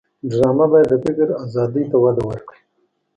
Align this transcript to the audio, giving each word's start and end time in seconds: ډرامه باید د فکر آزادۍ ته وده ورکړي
ډرامه 0.29 0.65
باید 0.71 0.87
د 0.91 0.93
فکر 1.03 1.27
آزادۍ 1.43 1.83
ته 1.91 1.97
وده 2.03 2.23
ورکړي 2.29 2.61